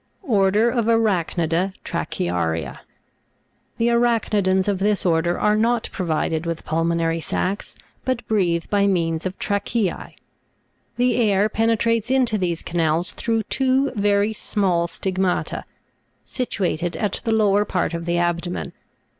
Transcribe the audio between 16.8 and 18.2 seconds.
at the lower part of the